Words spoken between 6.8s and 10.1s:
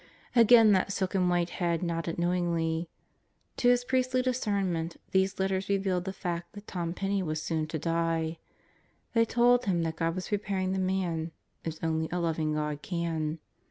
Penney was soon to die. They told him that